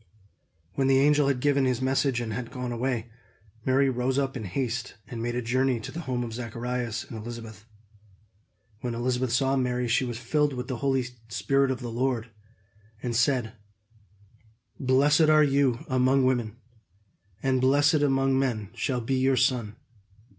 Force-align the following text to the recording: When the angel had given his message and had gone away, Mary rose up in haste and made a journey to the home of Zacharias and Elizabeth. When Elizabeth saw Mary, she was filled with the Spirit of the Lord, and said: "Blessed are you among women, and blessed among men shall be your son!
When 0.73 0.87
the 0.87 0.97
angel 0.97 1.27
had 1.27 1.41
given 1.41 1.65
his 1.65 1.79
message 1.79 2.19
and 2.21 2.33
had 2.33 2.49
gone 2.49 2.71
away, 2.71 3.11
Mary 3.65 3.87
rose 3.87 4.17
up 4.17 4.35
in 4.35 4.45
haste 4.45 4.95
and 5.07 5.21
made 5.21 5.35
a 5.35 5.43
journey 5.43 5.79
to 5.79 5.91
the 5.91 5.99
home 6.09 6.23
of 6.23 6.33
Zacharias 6.33 7.03
and 7.03 7.15
Elizabeth. 7.15 7.65
When 8.79 8.95
Elizabeth 8.95 9.31
saw 9.31 9.55
Mary, 9.55 9.87
she 9.87 10.03
was 10.03 10.17
filled 10.17 10.53
with 10.53 10.69
the 10.69 11.11
Spirit 11.27 11.69
of 11.69 11.81
the 11.81 11.91
Lord, 11.91 12.31
and 13.03 13.15
said: 13.15 13.53
"Blessed 14.79 15.29
are 15.29 15.43
you 15.43 15.85
among 15.87 16.25
women, 16.25 16.55
and 17.43 17.61
blessed 17.61 18.01
among 18.01 18.39
men 18.39 18.71
shall 18.73 19.01
be 19.01 19.19
your 19.19 19.37
son! 19.37 19.75